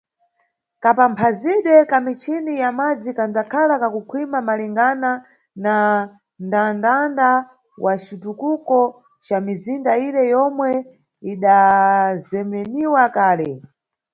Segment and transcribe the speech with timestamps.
[0.83, 5.11] Kapamphazidwe ka michini ya madzi kandzakhala kakukhwima malingana
[5.63, 5.75] na
[6.49, 7.29] nʼndandanda
[7.85, 8.77] wa citukuko
[9.25, 10.69] ca mizinda ire yomwe
[11.31, 13.49] idazemeniwa kale.